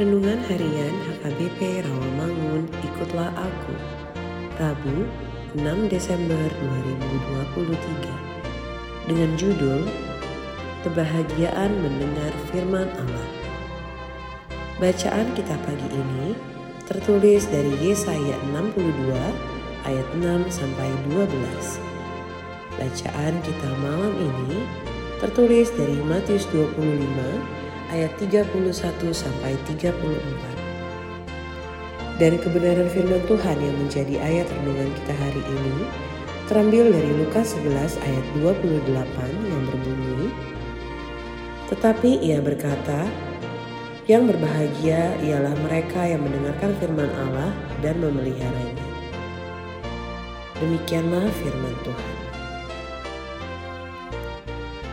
[0.00, 3.76] Renungan Harian HKBP Rawamangun Ikutlah Aku.
[4.56, 5.04] Rabu
[5.52, 5.60] 6
[5.92, 9.84] Desember 2023 Dengan judul
[10.88, 13.28] Kebahagiaan mendengar firman Allah.
[14.80, 16.32] Bacaan kita pagi ini
[16.88, 19.12] tertulis dari Yesaya 62
[19.84, 21.28] ayat 6 sampai 12
[22.80, 24.64] Bacaan kita malam ini
[25.20, 27.59] tertulis dari Matius 25
[27.90, 28.50] ayat 31
[29.10, 29.90] sampai 34.
[32.20, 35.88] Dan kebenaran firman Tuhan yang menjadi ayat renungan kita hari ini
[36.50, 38.90] terambil dari Lukas 11 ayat 28
[39.30, 40.28] yang berbunyi
[41.70, 43.06] Tetapi ia berkata,
[44.10, 48.86] yang berbahagia ialah mereka yang mendengarkan firman Allah dan memeliharanya.
[50.58, 52.19] Demikianlah firman Tuhan.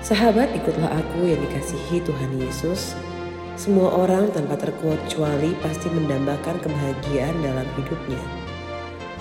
[0.08, 2.96] Sahabat, ikutlah aku yang dikasihi Tuhan Yesus.
[3.60, 8.24] Semua orang tanpa terkecuali pasti mendambakan kebahagiaan dalam hidupnya.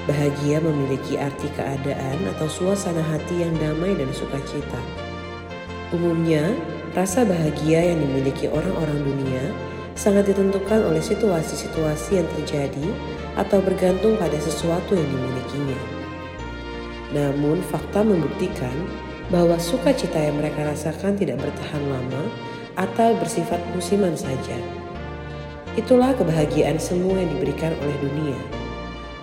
[0.07, 4.79] Bahagia memiliki arti keadaan atau suasana hati yang damai dan sukacita.
[5.91, 6.55] Umumnya,
[6.95, 9.43] rasa bahagia yang dimiliki orang-orang dunia
[9.99, 12.87] sangat ditentukan oleh situasi-situasi yang terjadi
[13.35, 15.81] atau bergantung pada sesuatu yang dimilikinya.
[17.11, 22.23] Namun, fakta membuktikan bahwa sukacita yang mereka rasakan tidak bertahan lama
[22.79, 24.59] atau bersifat musiman saja.
[25.75, 28.39] Itulah kebahagiaan semua yang diberikan oleh dunia.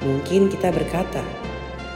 [0.03, 1.23] Mungkin kita berkata,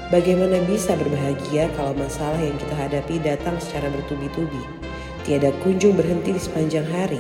[0.10, 4.64] bagaimana bisa berbahagia kalau masalah yang kita hadapi datang secara bertubi-tubi,
[5.28, 7.20] tiada kunjung berhenti di sepanjang hari.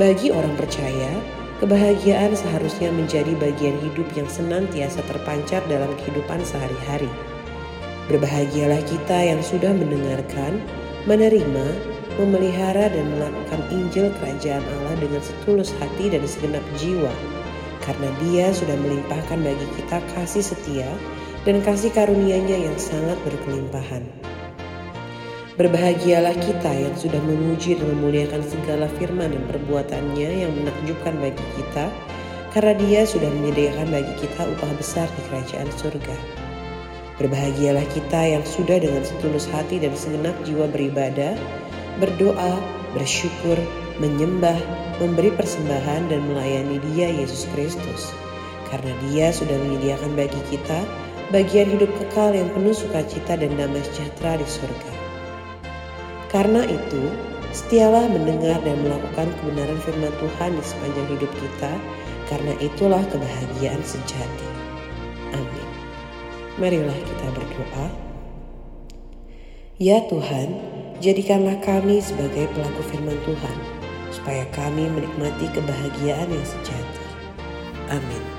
[0.00, 1.12] Bagi orang percaya,
[1.60, 7.27] kebahagiaan seharusnya menjadi bagian hidup yang senantiasa terpancar dalam kehidupan sehari-hari.
[8.08, 10.64] Berbahagialah kita yang sudah mendengarkan,
[11.04, 11.66] menerima,
[12.16, 17.12] memelihara dan melakukan Injil Kerajaan Allah dengan setulus hati dan segenap jiwa.
[17.84, 20.88] Karena dia sudah melimpahkan bagi kita kasih setia
[21.44, 24.08] dan kasih karunia-Nya yang sangat berkelimpahan.
[25.60, 31.92] Berbahagialah kita yang sudah memuji dan memuliakan segala firman dan perbuatannya yang menakjubkan bagi kita,
[32.56, 36.37] karena dia sudah menyediakan bagi kita upah besar di kerajaan surga.
[37.18, 41.34] Berbahagialah kita yang sudah dengan setulus hati dan segenap jiwa beribadah,
[41.98, 42.62] berdoa,
[42.94, 43.58] bersyukur,
[43.98, 44.54] menyembah,
[45.02, 48.14] memberi persembahan dan melayani Dia Yesus Kristus.
[48.70, 50.86] Karena Dia sudah menyediakan bagi kita
[51.34, 54.92] bagian hidup kekal yang penuh sukacita dan damai sejahtera di surga.
[56.28, 57.02] Karena itu,
[57.52, 61.72] setialah mendengar dan melakukan kebenaran firman Tuhan di sepanjang hidup kita,
[62.28, 64.48] karena itulah kebahagiaan sejati.
[65.32, 65.67] Amin.
[66.58, 67.86] Marilah kita berdoa.
[69.78, 70.58] Ya Tuhan,
[70.98, 73.56] jadikanlah kami sebagai pelaku firman Tuhan,
[74.10, 77.06] supaya kami menikmati kebahagiaan yang sejati.
[77.94, 78.37] Amin.